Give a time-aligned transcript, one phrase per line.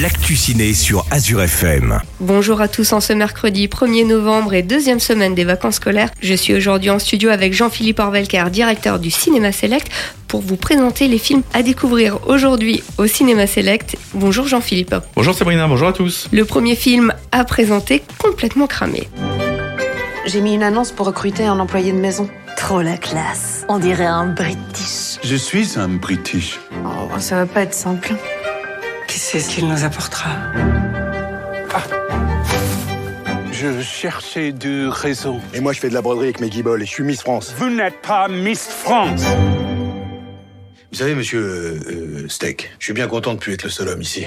[0.00, 2.00] l'actu ciné sur Azure FM.
[2.18, 6.10] Bonjour à tous en ce mercredi 1er novembre et deuxième semaine des vacances scolaires.
[6.20, 9.88] Je suis aujourd'hui en studio avec Jean-Philippe Orvelker, directeur du Cinéma Select,
[10.26, 13.96] pour vous présenter les films à découvrir aujourd'hui au Cinéma Select.
[14.14, 14.96] Bonjour Jean-Philippe.
[15.14, 16.28] Bonjour Sabrina, bonjour à tous.
[16.32, 19.08] Le premier film à présenter complètement cramé.
[20.26, 22.28] J'ai mis une annonce pour recruter un employé de maison.
[22.56, 23.64] Trop la classe.
[23.68, 25.18] On dirait un British.
[25.22, 26.58] Je suis un British.
[26.84, 28.14] Oh, ça va pas être simple.
[29.34, 30.30] Sait ce qu'il nous apportera
[33.50, 35.40] Je cherchais du réseau.
[35.52, 37.52] Et moi, je fais de la broderie avec mes guibolles et je suis Miss France.
[37.58, 39.24] Vous n'êtes pas Miss France.
[40.92, 43.88] Vous savez, monsieur euh, euh, Steak, je suis bien content de plus être le seul
[43.88, 44.24] homme ici.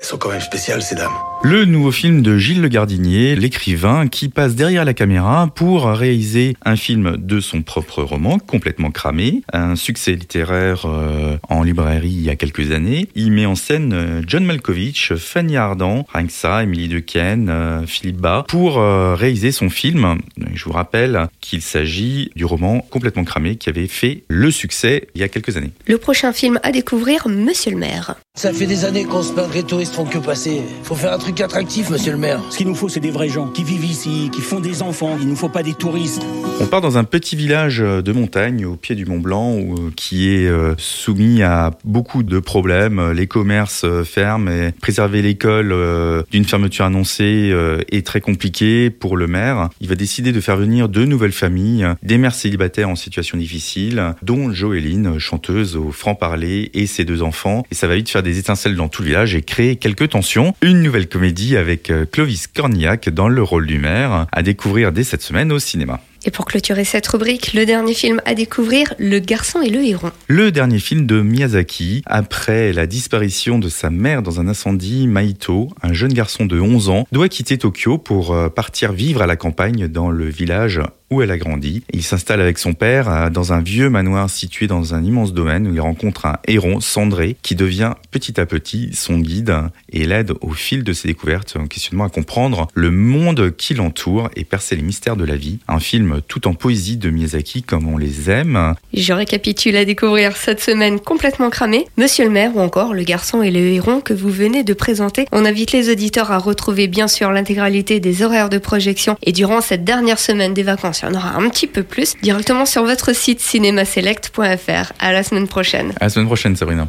[0.00, 1.12] Elles sont quand même spéciales, ces dames.
[1.42, 6.56] Le nouveau film de Gilles Le Gardinier, l'écrivain, qui passe derrière la caméra pour réaliser
[6.64, 12.22] un film de son propre roman, complètement cramé, un succès littéraire euh, en librairie il
[12.22, 13.08] y a quelques années.
[13.14, 18.44] Il met en scène euh, John Malkovich, Fanny Ardant, ça, Émilie Dequesne, euh, Philippe Bas,
[18.48, 20.18] pour euh, réaliser son film.
[20.54, 25.20] Je vous rappelle qu'il s'agit du roman complètement cramé qui avait fait le succès il
[25.20, 25.72] y a quelques années.
[25.86, 28.16] Le prochain film à découvrir, Monsieur le maire.
[28.38, 30.60] Ça fait des années qu'on se plaint que les touristes font que passer.
[30.82, 32.42] Faut faire un truc attractif, monsieur le maire.
[32.50, 35.16] Ce qu'il nous faut, c'est des vrais gens qui vivent ici, qui font des enfants.
[35.18, 36.20] Il nous faut pas des touristes.
[36.60, 40.28] On part dans un petit village de montagne au pied du Mont Blanc où- qui
[40.34, 43.12] est euh, soumis à beaucoup de problèmes.
[43.12, 48.90] Les commerces euh, ferment et préserver l'école euh, d'une fermeture annoncée euh, est très compliqué
[48.90, 49.70] pour le maire.
[49.80, 54.14] Il va décider de faire venir deux nouvelles familles, des mères célibataires en situation difficile,
[54.22, 57.62] dont Joéline, chanteuse au franc-parler, et ses deux enfants.
[57.70, 60.54] Et ça va vite faire des étincelles dans tout le village et créer quelques tensions.
[60.60, 65.04] Une nouvelle comédie avec euh, Clovis Cornillac dans le rôle du maire, à découvrir dès
[65.04, 66.00] cette semaine au cinéma.
[66.26, 70.10] Et pour clôturer cette rubrique, le dernier film à découvrir, Le garçon et le héron.
[70.26, 75.68] Le dernier film de Miyazaki, après la disparition de sa mère dans un incendie, Maito,
[75.84, 79.36] un jeune garçon de 11 ans, doit quitter Tokyo pour euh, partir vivre à la
[79.36, 81.82] campagne dans le village où elle a grandi.
[81.92, 85.68] Il s'installe avec son père euh, dans un vieux manoir situé dans un immense domaine
[85.68, 89.54] où il rencontre un héron, Sandré, qui devient petit à petit son guide
[89.92, 94.30] et l'aide au fil de ses découvertes, en questionnement à comprendre le monde qui l'entoure
[94.36, 95.58] et percer les mystères de la vie.
[95.68, 98.74] Un film tout en poésie de Miyazaki comme on les aime.
[98.92, 103.42] Je récapitule à découvrir cette semaine complètement cramée, Monsieur le maire ou encore Le garçon
[103.42, 105.26] et le héron que vous venez de présenter.
[105.32, 109.60] On invite les auditeurs à retrouver bien sûr l'intégralité des horaires de projection et durant
[109.60, 112.84] cette dernière semaine des vacances, il y en aura un petit peu plus directement sur
[112.84, 114.92] votre site cinémaselect.fr.
[114.98, 115.92] À la semaine prochaine.
[116.00, 116.88] À la semaine prochaine, Sabrina.